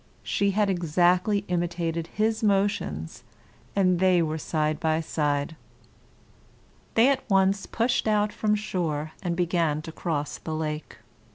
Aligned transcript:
She 0.23 0.49
had 0.49 0.67
exactly 0.67 1.45
imitated 1.47 2.07
his 2.07 2.41
motions, 2.41 3.23
and 3.75 3.99
they 3.99 4.23
were 4.23 4.39
side 4.39 4.79
by 4.79 4.99
side. 4.99 5.55
They 6.95 7.07
at 7.09 7.23
once 7.29 7.67
pushed 7.67 8.07
out 8.07 8.33
from 8.33 8.55
shore 8.55 9.11
and 9.21 9.35
began 9.35 9.83
to 9.83 9.91
cross 9.91 10.39
the 10.39 10.55
lake. 10.55 10.97